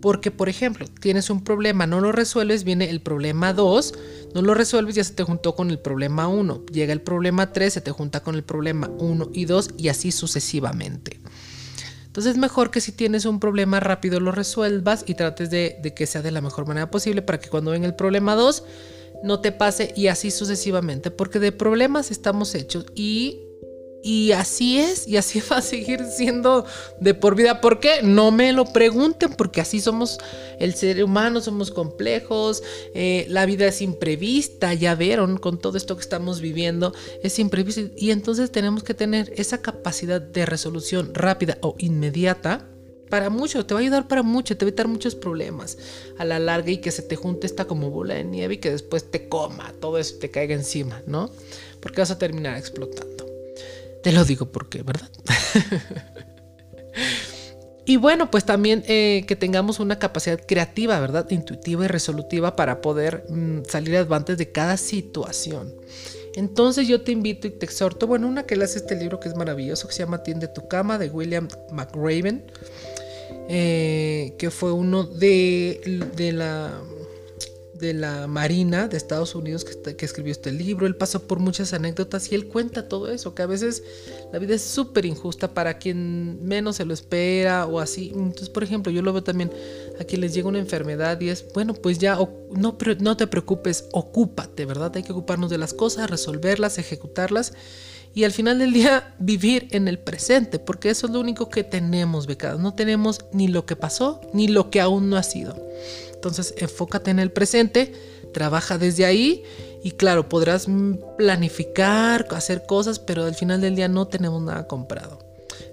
Porque, 0.00 0.30
por 0.30 0.48
ejemplo, 0.48 0.86
tienes 1.00 1.30
un 1.30 1.42
problema, 1.42 1.86
no 1.86 2.00
lo 2.00 2.12
resuelves, 2.12 2.64
viene 2.64 2.90
el 2.90 3.00
problema 3.00 3.52
2, 3.52 3.94
no 4.34 4.42
lo 4.42 4.54
resuelves, 4.54 4.94
ya 4.94 5.04
se 5.04 5.14
te 5.14 5.22
juntó 5.22 5.54
con 5.54 5.70
el 5.70 5.78
problema 5.78 6.28
1, 6.28 6.66
llega 6.66 6.92
el 6.92 7.00
problema 7.00 7.52
3, 7.52 7.72
se 7.72 7.80
te 7.80 7.90
junta 7.90 8.22
con 8.22 8.34
el 8.34 8.44
problema 8.44 8.88
1 8.98 9.30
y 9.32 9.46
2 9.46 9.70
y 9.78 9.88
así 9.88 10.12
sucesivamente. 10.12 11.18
Entonces 12.06 12.32
es 12.32 12.38
mejor 12.38 12.70
que 12.70 12.80
si 12.80 12.92
tienes 12.92 13.26
un 13.26 13.40
problema 13.40 13.80
rápido 13.80 14.20
lo 14.20 14.32
resuelvas 14.32 15.04
y 15.06 15.14
trates 15.14 15.50
de, 15.50 15.78
de 15.82 15.92
que 15.92 16.06
sea 16.06 16.22
de 16.22 16.30
la 16.30 16.40
mejor 16.40 16.66
manera 16.66 16.90
posible 16.90 17.20
para 17.20 17.38
que 17.40 17.50
cuando 17.50 17.72
venga 17.72 17.86
el 17.86 17.94
problema 17.94 18.34
2 18.34 18.64
no 19.22 19.40
te 19.40 19.52
pase 19.52 19.92
y 19.96 20.06
así 20.08 20.30
sucesivamente, 20.30 21.10
porque 21.10 21.38
de 21.38 21.52
problemas 21.52 22.10
estamos 22.10 22.54
hechos 22.54 22.86
y, 22.94 23.40
y 24.06 24.30
así 24.30 24.78
es 24.78 25.08
y 25.08 25.16
así 25.16 25.42
va 25.50 25.56
a 25.56 25.62
seguir 25.62 26.04
siendo 26.04 26.64
de 27.00 27.12
por 27.12 27.34
vida. 27.34 27.60
¿Por 27.60 27.80
qué? 27.80 28.02
No 28.04 28.30
me 28.30 28.52
lo 28.52 28.66
pregunten, 28.66 29.32
porque 29.32 29.60
así 29.60 29.80
somos 29.80 30.18
el 30.60 30.74
ser 30.74 31.02
humano, 31.02 31.40
somos 31.40 31.72
complejos, 31.72 32.62
eh, 32.94 33.26
la 33.28 33.46
vida 33.46 33.66
es 33.66 33.82
imprevista, 33.82 34.72
ya 34.74 34.94
vieron 34.94 35.38
con 35.38 35.58
todo 35.58 35.76
esto 35.76 35.96
que 35.96 36.02
estamos 36.02 36.40
viviendo, 36.40 36.94
es 37.24 37.40
imprevisto 37.40 37.80
y 37.96 38.12
entonces 38.12 38.52
tenemos 38.52 38.84
que 38.84 38.94
tener 38.94 39.32
esa 39.36 39.60
capacidad 39.60 40.20
de 40.20 40.46
resolución 40.46 41.12
rápida 41.12 41.58
o 41.60 41.74
inmediata 41.78 42.68
para 43.10 43.28
mucho, 43.28 43.66
te 43.66 43.74
va 43.74 43.80
a 43.80 43.82
ayudar 43.82 44.06
para 44.06 44.22
mucho, 44.22 44.56
te 44.56 44.64
va 44.64 44.68
a 44.68 44.70
evitar 44.70 44.86
muchos 44.86 45.16
problemas 45.16 45.78
a 46.16 46.24
la 46.24 46.38
larga 46.38 46.70
y 46.70 46.78
que 46.78 46.92
se 46.92 47.02
te 47.02 47.16
junte 47.16 47.46
esta 47.48 47.64
como 47.64 47.90
bola 47.90 48.14
de 48.14 48.24
nieve 48.24 48.54
y 48.54 48.58
que 48.58 48.70
después 48.70 49.10
te 49.10 49.28
coma, 49.28 49.72
todo 49.80 49.98
eso 49.98 50.16
te 50.20 50.30
caiga 50.30 50.54
encima, 50.54 51.02
¿no? 51.06 51.30
Porque 51.80 52.00
vas 52.00 52.12
a 52.12 52.18
terminar 52.18 52.56
explotando. 52.56 53.25
Te 54.06 54.12
lo 54.12 54.24
digo 54.24 54.52
porque, 54.52 54.84
¿verdad? 54.84 55.10
y 57.86 57.96
bueno, 57.96 58.30
pues 58.30 58.44
también 58.44 58.84
eh, 58.86 59.24
que 59.26 59.34
tengamos 59.34 59.80
una 59.80 59.98
capacidad 59.98 60.40
creativa, 60.46 61.00
¿verdad? 61.00 61.28
Intuitiva 61.30 61.86
y 61.86 61.88
resolutiva 61.88 62.54
para 62.54 62.80
poder 62.80 63.24
mm, 63.28 63.62
salir 63.68 63.96
adelante 63.96 64.36
de 64.36 64.52
cada 64.52 64.76
situación. 64.76 65.74
Entonces 66.36 66.86
yo 66.86 67.02
te 67.02 67.10
invito 67.10 67.48
y 67.48 67.50
te 67.50 67.66
exhorto, 67.66 68.06
bueno, 68.06 68.28
una 68.28 68.46
que 68.46 68.54
hace 68.54 68.78
este 68.78 68.94
libro 68.94 69.18
que 69.18 69.26
es 69.26 69.34
maravilloso, 69.34 69.88
que 69.88 69.94
se 69.94 70.04
llama 70.04 70.22
Tiende 70.22 70.46
tu 70.46 70.68
cama, 70.68 70.98
de 70.98 71.10
William 71.10 71.48
eh, 73.48 74.34
que 74.38 74.52
fue 74.52 74.70
uno 74.70 75.02
de, 75.02 76.00
de, 76.14 76.30
la, 76.30 76.80
de 77.78 77.94
la 77.94 78.26
Marina 78.26 78.88
de 78.88 78.96
Estados 78.96 79.34
Unidos 79.34 79.64
que, 79.64 80.04
escribió 80.04 80.32
este 80.32 80.52
libro. 80.52 80.86
Él 80.86 80.96
pasó 80.96 81.26
por 81.26 81.38
muchas 81.38 81.72
anécdotas 81.72 82.30
y 82.30 82.34
él 82.34 82.46
cuenta 82.48 82.88
todo 82.88 83.10
eso, 83.10 83.34
que 83.34 83.42
a 83.42 83.46
veces 83.46 83.82
la 84.32 84.38
vida 84.38 84.54
es 84.54 84.62
súper 84.62 85.06
injusta 85.06 85.54
para 85.54 85.78
quien 85.78 86.44
menos 86.46 86.76
se 86.76 86.84
lo 86.84 86.94
espera 86.94 87.66
o 87.66 87.80
así. 87.80 88.12
Entonces, 88.14 88.48
por 88.48 88.64
ejemplo, 88.64 88.92
yo 88.92 89.02
lo 89.02 89.12
veo 89.12 89.22
también 89.22 89.50
a 90.00 90.04
quien 90.04 90.20
les 90.20 90.34
llega 90.34 90.48
una 90.48 90.58
enfermedad 90.58 91.20
y 91.20 91.28
es, 91.28 91.46
bueno, 91.54 91.74
pues 91.74 91.98
ya 91.98 92.18
no, 92.50 92.76
no 93.00 93.16
te 93.16 93.26
preocupes, 93.26 93.84
ocúpate, 93.92 94.64
¿verdad? 94.64 94.92
Hay 94.94 95.02
que 95.02 95.12
ocuparnos 95.12 95.50
de 95.50 95.58
las 95.58 95.74
cosas, 95.74 96.10
resolverlas, 96.10 96.78
ejecutarlas 96.78 97.52
y 98.16 98.24
al 98.24 98.32
final 98.32 98.58
del 98.58 98.72
día 98.72 99.14
vivir 99.18 99.68
en 99.72 99.88
el 99.88 99.98
presente, 99.98 100.58
porque 100.58 100.88
eso 100.88 101.06
es 101.06 101.12
lo 101.12 101.20
único 101.20 101.50
que 101.50 101.64
tenemos, 101.64 102.26
becados. 102.26 102.58
No 102.58 102.72
tenemos 102.72 103.26
ni 103.32 103.46
lo 103.46 103.66
que 103.66 103.76
pasó 103.76 104.22
ni 104.32 104.48
lo 104.48 104.70
que 104.70 104.80
aún 104.80 105.10
no 105.10 105.18
ha 105.18 105.22
sido. 105.22 105.54
Entonces 106.16 106.54
enfócate 106.58 107.10
en 107.10 107.20
el 107.20 107.30
presente, 107.30 107.92
trabaja 108.32 108.76
desde 108.78 109.04
ahí 109.04 109.44
y 109.82 109.92
claro, 109.92 110.28
podrás 110.28 110.66
planificar, 111.16 112.26
hacer 112.30 112.66
cosas, 112.66 112.98
pero 112.98 113.24
al 113.24 113.34
final 113.34 113.60
del 113.60 113.76
día 113.76 113.88
no 113.88 114.08
tenemos 114.08 114.42
nada 114.42 114.66
comprado. 114.66 115.18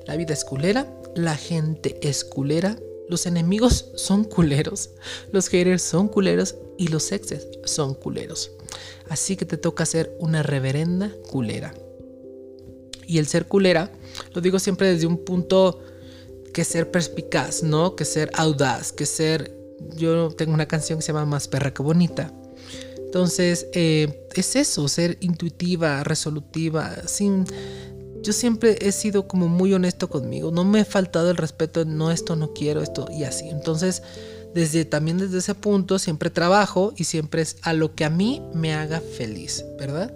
La 0.05 0.15
vida 0.15 0.33
es 0.33 0.45
culera, 0.45 0.87
la 1.15 1.35
gente 1.35 1.97
es 2.01 2.23
culera, 2.23 2.77
los 3.09 3.25
enemigos 3.25 3.89
son 3.95 4.23
culeros, 4.23 4.91
los 5.31 5.47
haters 5.49 5.81
son 5.81 6.07
culeros 6.07 6.55
y 6.77 6.87
los 6.87 7.11
exes 7.11 7.47
son 7.65 7.95
culeros. 7.95 8.51
Así 9.09 9.35
que 9.35 9.45
te 9.45 9.57
toca 9.57 9.85
ser 9.85 10.15
una 10.19 10.43
reverenda 10.43 11.11
culera. 11.29 11.73
Y 13.05 13.17
el 13.17 13.27
ser 13.27 13.47
culera, 13.47 13.91
lo 14.33 14.41
digo 14.41 14.59
siempre 14.59 14.87
desde 14.87 15.07
un 15.07 15.17
punto 15.17 15.79
que 16.53 16.63
ser 16.63 16.91
perspicaz, 16.91 17.63
¿no? 17.63 17.95
Que 17.95 18.05
ser 18.05 18.31
audaz, 18.33 18.91
que 18.91 19.05
ser... 19.05 19.62
Yo 19.95 20.29
tengo 20.29 20.53
una 20.53 20.67
canción 20.67 20.99
que 20.99 21.03
se 21.03 21.11
llama 21.11 21.25
Más 21.25 21.47
perra 21.47 21.73
que 21.73 21.81
bonita. 21.81 22.31
Entonces, 22.97 23.67
eh, 23.73 24.27
es 24.35 24.55
eso, 24.55 24.87
ser 24.87 25.17
intuitiva, 25.21 26.03
resolutiva, 26.03 26.95
sin... 27.05 27.45
Yo 28.21 28.31
siempre 28.31 28.77
he 28.79 28.93
sido 28.93 29.27
como 29.27 29.49
muy 29.49 29.73
honesto 29.73 30.09
conmigo, 30.09 30.49
no 30.49 30.63
me 30.63 30.79
he 30.79 30.85
faltado 30.85 31.29
el 31.29 31.35
respeto, 31.35 31.83
no, 31.83 32.09
esto 32.09 32.37
no 32.37 32.53
quiero, 32.53 32.81
esto 32.81 33.05
y 33.11 33.25
así. 33.25 33.49
Entonces, 33.49 34.01
desde 34.53 34.85
también 34.85 35.17
desde 35.17 35.39
ese 35.39 35.55
punto 35.55 35.99
siempre 35.99 36.29
trabajo 36.29 36.93
y 36.95 37.03
siempre 37.03 37.41
es 37.41 37.57
a 37.63 37.73
lo 37.73 37.95
que 37.95 38.05
a 38.05 38.09
mí 38.09 38.41
me 38.53 38.73
haga 38.73 39.01
feliz, 39.01 39.65
¿verdad? 39.77 40.13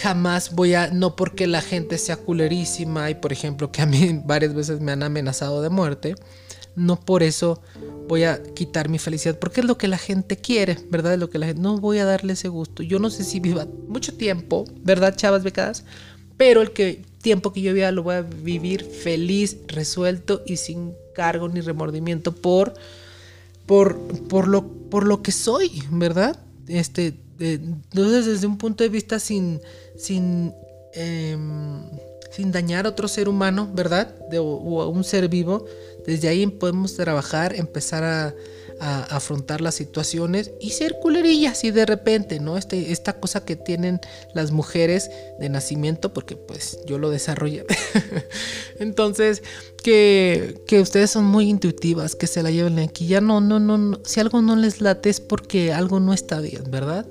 jamás 0.00 0.54
voy 0.54 0.74
a, 0.74 0.88
no 0.88 1.16
porque 1.16 1.46
la 1.46 1.60
gente 1.60 1.98
sea 1.98 2.16
culerísima 2.16 3.10
y 3.10 3.14
por 3.14 3.32
ejemplo 3.32 3.72
que 3.72 3.82
a 3.82 3.86
mí 3.86 4.20
varias 4.24 4.54
veces 4.54 4.80
me 4.80 4.92
han 4.92 5.02
amenazado 5.02 5.62
de 5.62 5.70
muerte, 5.70 6.14
no 6.78 7.00
por 7.00 7.22
eso 7.22 7.60
voy 8.08 8.24
a 8.24 8.42
quitar 8.42 8.88
mi 8.88 8.98
felicidad, 8.98 9.38
porque 9.38 9.60
es 9.60 9.66
lo 9.66 9.76
que 9.76 9.86
la 9.86 9.98
gente 9.98 10.36
quiere, 10.36 10.78
¿verdad? 10.90 11.14
Es 11.14 11.20
lo 11.20 11.28
que 11.28 11.38
la 11.38 11.46
gente, 11.46 11.60
no 11.60 11.78
voy 11.78 11.98
a 11.98 12.04
darle 12.04 12.32
ese 12.32 12.48
gusto. 12.48 12.82
Yo 12.82 12.98
no 12.98 13.10
sé 13.10 13.22
si 13.22 13.38
viva 13.38 13.66
mucho 13.86 14.14
tiempo, 14.14 14.64
¿verdad, 14.82 15.14
chavas 15.14 15.44
becadas? 15.44 15.84
Pero 16.36 16.62
el 16.62 16.72
que, 16.72 17.02
tiempo 17.20 17.52
que 17.52 17.60
yo 17.60 17.74
viva 17.74 17.92
lo 17.92 18.02
voy 18.02 18.14
a 18.14 18.22
vivir 18.22 18.84
feliz, 18.84 19.58
resuelto 19.66 20.42
y 20.46 20.56
sin 20.56 20.94
cargo 21.14 21.48
ni 21.48 21.60
remordimiento 21.60 22.32
por, 22.32 22.74
por, 23.66 23.98
por, 24.28 24.48
lo, 24.48 24.66
por 24.66 25.06
lo 25.06 25.22
que 25.22 25.32
soy, 25.32 25.82
¿verdad? 25.90 26.38
Este, 26.66 27.14
entonces, 27.40 28.26
desde 28.26 28.46
un 28.46 28.58
punto 28.58 28.84
de 28.84 28.90
vista 28.90 29.18
sin, 29.18 29.60
sin, 29.96 30.54
em, 30.94 31.82
sin 32.30 32.52
dañar 32.52 32.86
a 32.86 32.90
otro 32.90 33.08
ser 33.08 33.28
humano, 33.28 33.70
¿verdad? 33.74 34.14
o 34.40 34.82
a 34.82 34.88
un 34.88 35.04
ser 35.04 35.28
vivo, 35.28 35.66
desde 36.08 36.28
ahí 36.28 36.46
podemos 36.46 36.96
trabajar, 36.96 37.54
empezar 37.54 38.02
a, 38.02 38.34
a, 38.80 39.02
afrontar 39.14 39.60
las 39.60 39.74
situaciones 39.74 40.52
y 40.58 40.70
ser 40.70 40.96
culerillas 41.02 41.64
y 41.64 41.70
de 41.70 41.84
repente, 41.84 42.40
¿no? 42.40 42.56
Este, 42.56 42.92
esta 42.92 43.20
cosa 43.20 43.44
que 43.44 43.56
tienen 43.56 44.00
las 44.32 44.50
mujeres 44.50 45.10
de 45.38 45.50
nacimiento, 45.50 46.14
porque 46.14 46.34
pues 46.34 46.78
yo 46.86 46.96
lo 46.96 47.10
desarrollé. 47.10 47.66
Entonces, 48.78 49.42
que, 49.82 50.62
que, 50.66 50.80
ustedes 50.80 51.10
son 51.10 51.24
muy 51.26 51.46
intuitivas, 51.50 52.16
que 52.16 52.26
se 52.26 52.42
la 52.42 52.50
lleven 52.50 52.78
aquí. 52.78 53.06
Ya 53.06 53.20
no, 53.20 53.42
no, 53.42 53.60
no, 53.60 53.76
no, 53.76 54.00
si 54.02 54.20
algo 54.20 54.40
no 54.40 54.56
les 54.56 54.80
late 54.80 55.10
es 55.10 55.20
porque 55.20 55.74
algo 55.74 56.00
no 56.00 56.14
está 56.14 56.40
bien, 56.40 56.70
¿verdad? 56.70 57.06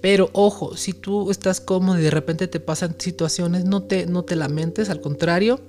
Pero 0.00 0.28
ojo, 0.32 0.76
si 0.76 0.92
tú 0.92 1.30
estás 1.30 1.60
cómodo 1.60 2.00
y 2.00 2.02
de 2.02 2.10
repente 2.10 2.48
te 2.48 2.58
pasan 2.58 2.96
situaciones, 2.98 3.64
no 3.64 3.84
te, 3.84 4.06
no 4.06 4.24
te 4.24 4.34
lamentes, 4.34 4.90
al 4.90 5.00
contrario, 5.00 5.60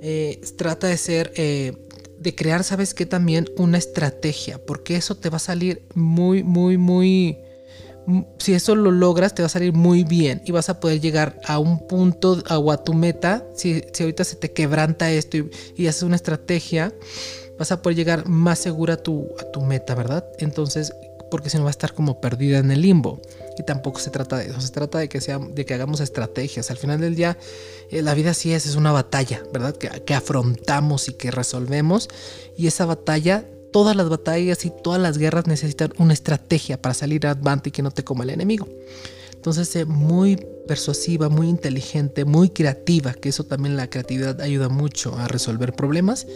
eh, 0.00 0.40
trata 0.56 0.86
de 0.86 0.96
ser, 0.96 1.32
eh, 1.36 1.72
de 2.18 2.34
crear, 2.34 2.64
¿sabes 2.64 2.94
qué? 2.94 3.06
También 3.06 3.48
una 3.56 3.78
estrategia, 3.78 4.58
porque 4.64 4.96
eso 4.96 5.16
te 5.16 5.30
va 5.30 5.36
a 5.36 5.40
salir 5.40 5.82
muy, 5.94 6.42
muy, 6.42 6.78
muy... 6.78 7.38
Si 8.38 8.54
eso 8.54 8.74
lo 8.74 8.90
logras, 8.90 9.34
te 9.34 9.42
va 9.42 9.46
a 9.46 9.50
salir 9.50 9.74
muy 9.74 10.02
bien 10.02 10.40
y 10.46 10.52
vas 10.52 10.70
a 10.70 10.80
poder 10.80 10.98
llegar 10.98 11.38
a 11.44 11.58
un 11.58 11.86
punto 11.86 12.42
o 12.48 12.72
a 12.72 12.82
tu 12.82 12.94
meta. 12.94 13.44
Si, 13.54 13.82
si 13.92 14.02
ahorita 14.02 14.24
se 14.24 14.36
te 14.36 14.50
quebranta 14.52 15.10
esto 15.10 15.36
y, 15.36 15.50
y, 15.76 15.86
haces 15.88 16.04
una 16.04 16.16
estrategia, 16.16 16.94
vas 17.58 17.70
a 17.70 17.82
poder 17.82 17.96
llegar 17.96 18.26
más 18.26 18.60
segura 18.60 18.94
a 18.94 18.96
tu, 18.96 19.28
a 19.38 19.44
tu 19.50 19.60
meta, 19.60 19.94
¿verdad? 19.94 20.24
Entonces, 20.38 20.94
porque 21.30 21.50
si 21.50 21.58
no 21.58 21.64
va 21.64 21.70
a 21.70 21.72
estar 21.72 21.92
como 21.92 22.20
perdida 22.20 22.58
en 22.58 22.70
el 22.70 22.82
limbo. 22.82 23.20
Y 23.58 23.64
tampoco 23.64 23.98
se 24.00 24.10
trata 24.10 24.38
de 24.38 24.46
eso, 24.46 24.60
se 24.60 24.70
trata 24.70 24.98
de 24.98 25.08
que, 25.08 25.20
sea, 25.20 25.38
de 25.38 25.64
que 25.64 25.74
hagamos 25.74 26.00
estrategias. 26.00 26.70
Al 26.70 26.76
final 26.76 27.00
del 27.00 27.14
día, 27.14 27.36
eh, 27.90 28.02
la 28.02 28.14
vida 28.14 28.34
sí 28.34 28.52
es, 28.52 28.66
es 28.66 28.76
una 28.76 28.92
batalla, 28.92 29.42
¿verdad? 29.52 29.76
Que, 29.76 29.88
que 30.04 30.14
afrontamos 30.14 31.08
y 31.08 31.14
que 31.14 31.30
resolvemos. 31.30 32.08
Y 32.56 32.66
esa 32.66 32.86
batalla, 32.86 33.44
todas 33.72 33.96
las 33.96 34.08
batallas 34.08 34.64
y 34.64 34.70
todas 34.70 35.00
las 35.00 35.18
guerras 35.18 35.46
necesitan 35.46 35.92
una 35.98 36.12
estrategia 36.12 36.80
para 36.80 36.94
salir 36.94 37.26
adelante 37.26 37.70
y 37.70 37.72
que 37.72 37.82
no 37.82 37.90
te 37.90 38.04
coma 38.04 38.24
el 38.24 38.30
enemigo. 38.30 38.68
Entonces, 39.34 39.68
sé 39.68 39.84
muy 39.84 40.36
persuasiva, 40.66 41.28
muy 41.28 41.48
inteligente, 41.48 42.24
muy 42.24 42.50
creativa, 42.50 43.14
que 43.14 43.28
eso 43.28 43.44
también 43.44 43.76
la 43.76 43.88
creatividad 43.88 44.40
ayuda 44.40 44.68
mucho 44.68 45.16
a 45.16 45.28
resolver 45.28 45.72
problemas. 45.74 46.26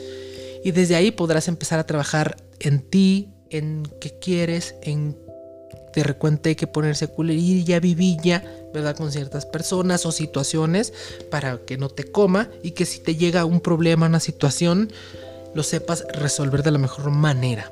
Y 0.64 0.70
desde 0.70 0.94
ahí 0.94 1.10
podrás 1.10 1.48
empezar 1.48 1.78
a 1.78 1.86
trabajar 1.86 2.36
en 2.60 2.80
ti, 2.80 3.28
en 3.50 3.82
qué 4.00 4.18
quieres, 4.20 4.76
en 4.82 5.16
de 5.94 6.02
repente 6.02 6.50
hay 6.50 6.54
que 6.54 6.66
ponerse 6.66 7.08
culerilla, 7.08 7.80
vivilla, 7.80 8.44
¿verdad? 8.72 8.96
Con 8.96 9.12
ciertas 9.12 9.46
personas 9.46 10.06
o 10.06 10.12
situaciones 10.12 10.92
para 11.30 11.58
que 11.58 11.76
no 11.76 11.88
te 11.88 12.10
coma 12.10 12.50
y 12.62 12.72
que 12.72 12.86
si 12.86 13.00
te 13.00 13.16
llega 13.16 13.44
un 13.44 13.60
problema, 13.60 14.06
una 14.06 14.20
situación, 14.20 14.92
lo 15.54 15.62
sepas 15.62 16.04
resolver 16.12 16.62
de 16.62 16.70
la 16.70 16.78
mejor 16.78 17.10
manera. 17.10 17.70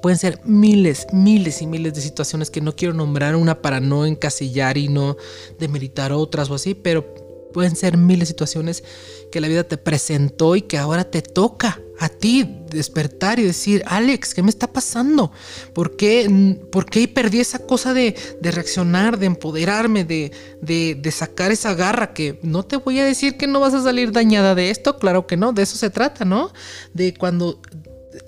Pueden 0.00 0.18
ser 0.18 0.38
miles, 0.44 1.06
miles 1.12 1.60
y 1.60 1.66
miles 1.66 1.94
de 1.94 2.00
situaciones 2.00 2.50
que 2.50 2.60
no 2.60 2.76
quiero 2.76 2.94
nombrar 2.94 3.34
una 3.34 3.60
para 3.60 3.80
no 3.80 4.06
encasillar 4.06 4.78
y 4.78 4.88
no 4.88 5.16
demeritar 5.58 6.12
otras 6.12 6.50
o 6.50 6.54
así, 6.54 6.74
pero 6.74 7.27
pueden 7.52 7.76
ser 7.76 7.96
miles 7.96 8.20
de 8.20 8.26
situaciones 8.26 8.84
que 9.30 9.40
la 9.40 9.48
vida 9.48 9.64
te 9.64 9.76
presentó 9.76 10.56
y 10.56 10.62
que 10.62 10.78
ahora 10.78 11.04
te 11.04 11.22
toca 11.22 11.80
a 11.98 12.08
ti 12.08 12.62
despertar 12.70 13.38
y 13.40 13.42
decir, 13.42 13.82
Alex, 13.86 14.32
¿qué 14.34 14.42
me 14.42 14.50
está 14.50 14.72
pasando? 14.72 15.32
¿Por 15.72 15.96
qué, 15.96 16.56
por 16.70 16.86
qué 16.86 17.08
perdí 17.08 17.40
esa 17.40 17.58
cosa 17.58 17.92
de, 17.92 18.14
reaccionar, 18.40 19.18
de 19.18 19.26
empoderarme, 19.26 20.04
de, 20.04 20.30
de, 20.62 20.94
de, 20.94 21.10
sacar 21.10 21.50
esa 21.50 21.74
garra? 21.74 22.14
Que 22.14 22.38
no 22.42 22.64
te 22.64 22.76
voy 22.76 23.00
a 23.00 23.04
decir 23.04 23.36
que 23.36 23.48
no 23.48 23.60
vas 23.60 23.74
a 23.74 23.82
salir 23.82 24.12
dañada 24.12 24.54
de 24.54 24.70
esto, 24.70 24.98
claro 24.98 25.26
que 25.26 25.36
no, 25.36 25.52
de 25.52 25.62
eso 25.62 25.76
se 25.76 25.90
trata, 25.90 26.24
¿no? 26.24 26.52
De 26.94 27.14
cuando 27.14 27.60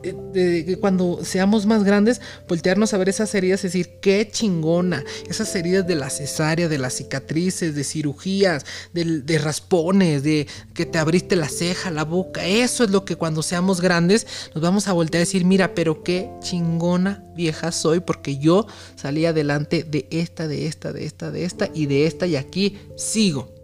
de, 0.02 0.78
cuando 0.80 1.24
seamos 1.24 1.66
más 1.66 1.84
grandes, 1.84 2.20
voltearnos 2.48 2.94
a 2.94 2.98
ver 2.98 3.08
esas 3.08 3.34
heridas 3.34 3.60
y 3.60 3.66
decir, 3.68 3.98
qué 4.00 4.28
chingona, 4.30 5.04
esas 5.28 5.54
heridas 5.54 5.86
de 5.86 5.94
la 5.94 6.10
cesárea, 6.10 6.68
de 6.68 6.78
las 6.78 6.94
cicatrices, 6.94 7.74
de 7.74 7.84
cirugías, 7.84 8.64
de, 8.92 9.38
raspones, 9.38 10.22
de 10.22 10.46
que 10.74 10.86
te 10.86 10.98
abriste 10.98 11.36
la 11.36 11.48
ceja, 11.48 11.90
la 11.90 12.04
boca, 12.04 12.44
eso 12.44 12.84
es 12.84 12.90
lo 12.90 13.04
que 13.04 13.16
cuando 13.16 13.42
seamos 13.42 13.80
grandes 13.80 14.26
nos 14.54 14.62
vamos 14.62 14.88
a 14.88 14.92
voltear 14.92 15.20
a 15.20 15.26
decir, 15.26 15.44
mira, 15.44 15.74
pero 15.74 16.02
qué 16.02 16.30
chingona 16.40 17.24
vieja 17.34 17.72
soy 17.72 18.00
porque 18.00 18.38
yo 18.38 18.66
salí 18.96 19.26
adelante 19.26 19.84
de 19.84 20.06
esta, 20.10 20.48
de 20.48 20.66
esta, 20.66 20.92
de 20.92 21.04
esta, 21.04 21.30
de 21.30 21.44
esta 21.44 21.70
y 21.74 21.86
de 21.86 22.06
esta 22.06 22.26
y 22.26 22.36
aquí 22.36 22.78
sigo. 22.96 23.54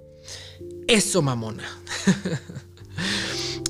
Eso, 0.87 1.21
mamona. 1.21 1.65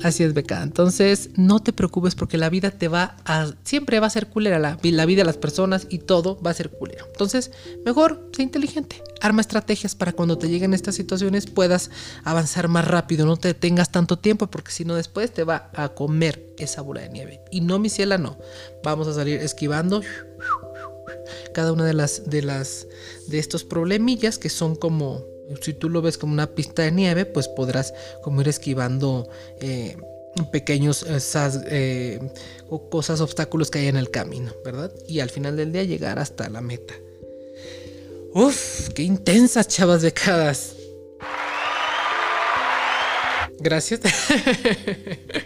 Así 0.02 0.22
es, 0.22 0.34
Beca. 0.34 0.62
Entonces, 0.62 1.30
no 1.36 1.60
te 1.60 1.72
preocupes 1.72 2.14
porque 2.14 2.38
la 2.38 2.50
vida 2.50 2.70
te 2.70 2.88
va 2.88 3.16
a. 3.24 3.52
Siempre 3.64 4.00
va 4.00 4.06
a 4.06 4.10
ser 4.10 4.28
culera. 4.28 4.58
La, 4.58 4.76
vida 4.76 5.20
de 5.20 5.24
las 5.24 5.36
personas 5.36 5.86
y 5.90 5.98
todo 5.98 6.40
va 6.42 6.50
a 6.50 6.54
ser 6.54 6.70
culera. 6.70 7.04
Entonces, 7.06 7.50
mejor, 7.84 8.28
sé 8.32 8.42
inteligente. 8.42 9.02
Arma 9.20 9.40
estrategias 9.40 9.94
para 9.94 10.12
cuando 10.12 10.38
te 10.38 10.48
lleguen 10.48 10.74
estas 10.74 10.94
situaciones 10.94 11.46
puedas 11.46 11.90
avanzar 12.24 12.68
más 12.68 12.86
rápido. 12.86 13.26
No 13.26 13.36
te 13.36 13.54
tengas 13.54 13.90
tanto 13.90 14.18
tiempo 14.18 14.48
porque 14.48 14.72
si 14.72 14.84
no, 14.84 14.94
después 14.94 15.32
te 15.32 15.44
va 15.44 15.70
a 15.74 15.90
comer 15.90 16.54
esa 16.58 16.82
bola 16.82 17.02
de 17.02 17.08
nieve. 17.08 17.40
Y 17.50 17.60
no, 17.60 17.78
mi 17.78 17.88
ciela, 17.88 18.18
no. 18.18 18.38
Vamos 18.82 19.08
a 19.08 19.14
salir 19.14 19.40
esquivando 19.40 20.02
cada 21.54 21.72
una 21.72 21.84
de 21.84 21.94
las 21.94 22.28
de 22.28 22.42
las 22.42 22.86
de 23.28 23.38
estos 23.38 23.64
problemillas 23.64 24.38
que 24.38 24.48
son 24.48 24.76
como 24.76 25.24
si 25.60 25.72
tú 25.72 25.88
lo 25.88 26.02
ves 26.02 26.18
como 26.18 26.32
una 26.32 26.54
pista 26.54 26.82
de 26.82 26.92
nieve, 26.92 27.24
pues 27.24 27.48
podrás 27.48 27.94
como 28.22 28.40
ir 28.40 28.48
esquivando 28.48 29.28
eh, 29.60 29.96
pequeños 30.52 31.02
esas, 31.02 31.60
eh, 31.66 32.20
cosas, 32.90 33.20
obstáculos 33.20 33.70
que 33.70 33.80
hay 33.80 33.86
en 33.88 33.96
el 33.96 34.10
camino, 34.10 34.52
¿verdad? 34.64 34.92
Y 35.08 35.20
al 35.20 35.30
final 35.30 35.56
del 35.56 35.72
día 35.72 35.84
llegar 35.84 36.18
hasta 36.18 36.48
la 36.48 36.60
meta. 36.60 36.94
Uf, 38.34 38.90
qué 38.90 39.02
intensas 39.02 39.68
chavas 39.68 40.02
becadas. 40.02 40.74
Gracias. 43.58 44.00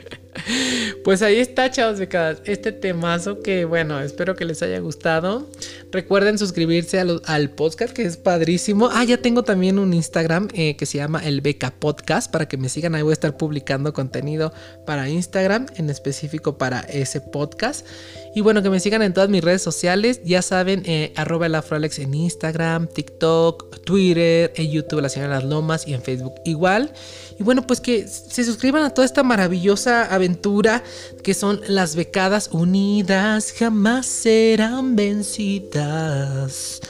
Pues 1.05 1.23
ahí 1.23 1.37
está, 1.39 1.71
chavos 1.71 1.99
becadas. 1.99 2.43
Este 2.45 2.73
temazo 2.73 3.41
que, 3.41 3.65
bueno, 3.65 4.01
espero 4.01 4.37
que 4.37 4.45
les 4.45 4.63
haya 4.63 4.81
gustado. 4.81 5.49
Recuerden 5.93 6.39
suscribirse 6.39 7.01
al 7.01 7.51
podcast, 7.51 7.95
que 7.95 8.03
es 8.03 8.19
padrísimo. 8.19 8.91
Ah, 8.93 9.05
ya 9.05 9.17
tengo 9.17 9.43
también 9.43 9.79
un 9.79 9.95
Instagram 9.95 10.49
eh, 10.53 10.77
que 10.77 10.85
se 10.85 10.99
llama 10.99 11.25
el 11.25 11.41
Beca 11.41 11.71
Podcast 11.71 12.31
para 12.31 12.49
que 12.49 12.59
me 12.59 12.69
sigan. 12.69 12.95
Ahí 12.95 13.03
voy 13.03 13.13
a 13.13 13.15
estar 13.15 13.37
publicando 13.39 13.95
contenido 13.95 14.53
para 14.85 15.09
Instagram, 15.09 15.67
en 15.77 15.89
específico 15.89 16.59
para 16.59 16.81
ese 16.81 17.23
podcast. 17.23 17.87
Y 18.35 18.43
bueno, 18.43 18.63
que 18.63 18.71
me 18.71 18.79
sigan 18.79 19.03
en 19.03 19.15
todas 19.15 19.31
mis 19.31 19.43
redes 19.43 19.63
sociales. 19.63 20.21
Ya 20.25 20.43
saben, 20.43 20.83
eh, 20.85 21.13
arroba 21.17 21.47
el 21.47 21.55
Afroalex 21.55 21.99
en 21.99 22.15
Instagram, 22.15 22.87
TikTok, 22.89 23.81
Twitter, 23.85 24.53
en 24.55 24.71
YouTube, 24.71 25.01
La 25.01 25.09
Señora 25.09 25.37
de 25.37 25.43
las 25.43 25.51
Lomas 25.51 25.89
y 25.89 25.95
en 25.95 26.03
Facebook 26.03 26.35
igual. 26.45 26.93
Y 27.41 27.43
bueno, 27.43 27.67
pues 27.67 27.81
que 27.81 28.07
se 28.07 28.45
suscriban 28.45 28.85
a 28.85 28.91
toda 28.91 29.07
esta 29.07 29.23
maravillosa 29.23 30.05
aventura 30.05 30.85
que 31.23 31.35
son 31.35 31.61
las 31.67 31.97
becadas 31.97 32.49
unidas, 32.53 33.53
jamás 33.53 34.07
serán 34.07 34.97
vencidas. 34.97 36.81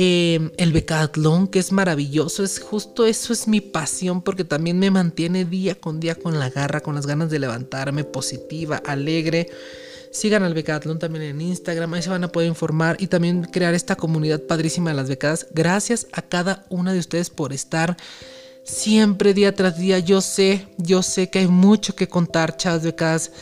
Em, 0.00 0.52
el 0.56 0.72
becatlón, 0.72 1.48
que 1.48 1.58
es 1.58 1.72
maravilloso, 1.72 2.44
es 2.44 2.60
justo 2.60 3.04
eso 3.04 3.32
es 3.32 3.48
mi 3.48 3.60
pasión 3.60 4.22
porque 4.22 4.44
también 4.44 4.78
me 4.78 4.92
mantiene 4.92 5.44
día 5.44 5.74
con 5.74 5.98
día 5.98 6.14
con 6.14 6.38
la 6.38 6.50
garra, 6.50 6.80
con 6.80 6.94
las 6.94 7.04
ganas 7.04 7.30
de 7.30 7.40
levantarme, 7.40 8.04
positiva, 8.04 8.76
alegre. 8.86 9.48
Sigan 10.12 10.44
al 10.44 10.54
Becatlón 10.54 11.00
también 11.00 11.24
en 11.24 11.40
Instagram, 11.40 11.94
ahí 11.94 12.02
se 12.02 12.10
van 12.10 12.24
a 12.24 12.28
poder 12.28 12.48
informar 12.48 12.96
y 13.00 13.08
también 13.08 13.42
crear 13.42 13.74
esta 13.74 13.96
comunidad 13.96 14.40
padrísima 14.42 14.90
de 14.90 14.96
las 14.96 15.08
becadas. 15.08 15.48
Gracias 15.50 16.06
a 16.12 16.22
cada 16.22 16.64
una 16.68 16.92
de 16.92 17.00
ustedes 17.00 17.28
por 17.28 17.52
estar 17.52 17.96
siempre 18.68 19.34
día 19.34 19.54
tras 19.54 19.78
día. 19.78 19.98
Yo 19.98 20.20
sé, 20.20 20.66
yo 20.76 21.02
sé 21.02 21.30
que 21.30 21.40
hay 21.40 21.48
mucho 21.48 21.96
que 21.96 22.08
contar, 22.08 22.56
chavos 22.56 22.82
becadas. 22.82 23.32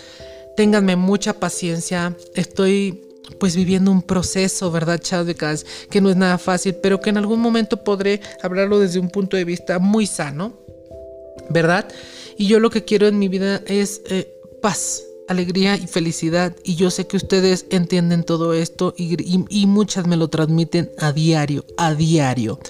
Ténganme 0.56 0.96
mucha 0.96 1.34
paciencia. 1.34 2.16
Estoy 2.34 3.02
pues 3.38 3.56
viviendo 3.56 3.90
un 3.90 4.02
proceso, 4.02 4.70
¿verdad, 4.70 5.00
chavos 5.00 5.26
becadas? 5.26 5.66
Que 5.90 6.00
no 6.00 6.08
es 6.08 6.16
nada 6.16 6.38
fácil, 6.38 6.76
pero 6.76 7.00
que 7.00 7.10
en 7.10 7.18
algún 7.18 7.40
momento 7.40 7.82
podré 7.82 8.20
hablarlo 8.42 8.78
desde 8.78 9.00
un 9.00 9.10
punto 9.10 9.36
de 9.36 9.44
vista 9.44 9.78
muy 9.78 10.06
sano, 10.06 10.54
¿verdad? 11.50 11.88
Y 12.38 12.46
yo 12.46 12.60
lo 12.60 12.70
que 12.70 12.84
quiero 12.84 13.06
en 13.08 13.18
mi 13.18 13.28
vida 13.28 13.62
es 13.66 14.02
eh, 14.08 14.32
paz, 14.62 15.02
alegría 15.28 15.76
y 15.76 15.86
felicidad. 15.86 16.54
Y 16.64 16.76
yo 16.76 16.90
sé 16.90 17.06
que 17.06 17.16
ustedes 17.16 17.66
entienden 17.70 18.24
todo 18.24 18.54
esto 18.54 18.94
y, 18.96 19.66
muchas 19.66 20.06
me 20.06 20.16
lo 20.16 20.28
transmiten 20.28 20.90
a 20.98 21.12
diario, 21.12 21.64
a 21.76 21.94
diario. 21.94 22.60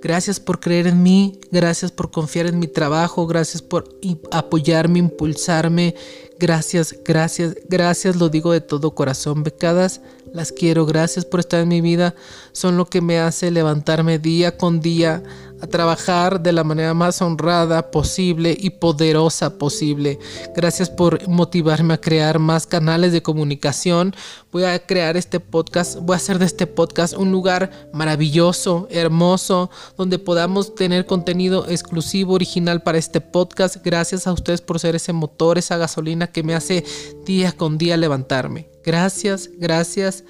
Gracias 0.00 0.38
por 0.38 0.60
creer 0.60 0.86
en 0.86 1.02
mí, 1.02 1.40
gracias 1.50 1.90
por 1.90 2.12
confiar 2.12 2.46
en 2.46 2.60
mi 2.60 2.68
trabajo, 2.68 3.26
gracias 3.26 3.62
por 3.62 3.98
apoyarme, 4.30 5.00
impulsarme. 5.00 5.96
Gracias, 6.38 6.94
gracias, 7.04 7.56
gracias, 7.68 8.14
lo 8.14 8.28
digo 8.28 8.52
de 8.52 8.60
todo 8.60 8.94
corazón, 8.94 9.42
becadas. 9.42 10.00
Las 10.32 10.52
quiero, 10.52 10.86
gracias 10.86 11.24
por 11.24 11.40
estar 11.40 11.60
en 11.60 11.68
mi 11.68 11.80
vida. 11.80 12.14
Son 12.52 12.76
lo 12.76 12.86
que 12.86 13.00
me 13.00 13.18
hace 13.18 13.50
levantarme 13.50 14.20
día 14.20 14.56
con 14.56 14.80
día 14.80 15.22
a 15.60 15.66
trabajar 15.66 16.40
de 16.40 16.52
la 16.52 16.64
manera 16.64 16.94
más 16.94 17.20
honrada 17.22 17.90
posible 17.90 18.56
y 18.58 18.70
poderosa 18.70 19.58
posible. 19.58 20.18
Gracias 20.54 20.90
por 20.90 21.26
motivarme 21.28 21.94
a 21.94 22.00
crear 22.00 22.38
más 22.38 22.66
canales 22.66 23.12
de 23.12 23.22
comunicación. 23.22 24.14
Voy 24.52 24.64
a 24.64 24.78
crear 24.86 25.16
este 25.16 25.40
podcast, 25.40 25.98
voy 26.00 26.14
a 26.14 26.16
hacer 26.16 26.38
de 26.38 26.46
este 26.46 26.66
podcast 26.66 27.14
un 27.14 27.32
lugar 27.32 27.70
maravilloso, 27.92 28.88
hermoso, 28.90 29.70
donde 29.96 30.18
podamos 30.18 30.74
tener 30.74 31.06
contenido 31.06 31.66
exclusivo, 31.68 32.34
original 32.34 32.82
para 32.82 32.98
este 32.98 33.20
podcast. 33.20 33.76
Gracias 33.84 34.26
a 34.26 34.32
ustedes 34.32 34.60
por 34.60 34.78
ser 34.78 34.96
ese 34.96 35.12
motor, 35.12 35.58
esa 35.58 35.76
gasolina 35.76 36.28
que 36.28 36.42
me 36.42 36.54
hace 36.54 36.84
día 37.24 37.52
con 37.52 37.78
día 37.78 37.96
levantarme. 37.96 38.70
Gracias, 38.84 39.50
gracias, 39.58 40.24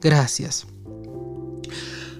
gracias. 0.00 0.73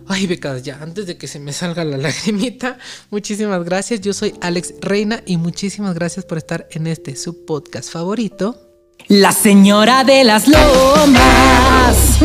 Ay, 0.06 0.26
becadas, 0.26 0.62
ya, 0.62 0.78
antes 0.82 1.06
de 1.06 1.16
que 1.16 1.26
se 1.26 1.38
me 1.38 1.52
salga 1.52 1.84
la 1.84 1.96
lagrimita, 1.96 2.78
muchísimas 3.10 3.64
gracias. 3.64 4.00
Yo 4.00 4.12
soy 4.12 4.34
Alex 4.40 4.74
Reina 4.80 5.22
y 5.26 5.36
muchísimas 5.36 5.94
gracias 5.94 6.24
por 6.24 6.38
estar 6.38 6.68
en 6.70 6.86
este 6.86 7.16
su 7.16 7.44
podcast 7.44 7.90
favorito. 7.90 8.60
La 9.08 9.32
señora 9.32 10.04
de 10.04 10.24
las 10.24 10.46
lomas. 10.48 12.18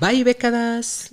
Bye, 0.00 0.24
becadas. 0.24 1.10